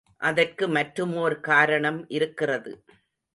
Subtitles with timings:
[0.21, 2.73] அதற்கு மற்றுமோர் காரணம் இருக்கிறது.